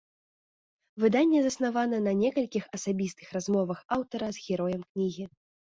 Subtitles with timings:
[1.03, 5.25] Выданне заснавана на некалькіх асабістых размовах аўтара з героем кнігі.